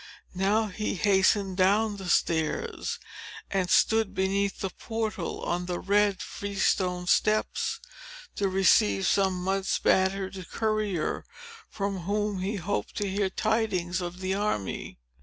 Now, 0.33 0.65
he 0.65 0.95
hastened 0.95 1.57
down 1.57 1.97
the 1.97 2.09
stairs, 2.09 2.97
and 3.51 3.69
stood 3.69 4.15
beneath 4.15 4.57
the 4.59 4.71
portal, 4.71 5.43
on 5.43 5.67
the 5.67 5.77
red 5.79 6.23
freestone 6.23 7.05
steps, 7.05 7.79
to 8.35 8.49
receive 8.49 9.05
some 9.05 9.35
mud 9.43 9.61
bespattered 9.61 10.47
courtier, 10.51 11.23
from 11.69 11.99
whom 11.99 12.39
he 12.39 12.55
hoped 12.55 12.95
to 12.95 13.07
hear 13.07 13.29
tidings 13.29 14.01
of 14.01 14.21
the 14.21 14.33
army. 14.33 14.97